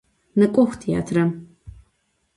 Nêk'ox 0.39 0.71
têatrem! 0.81 1.29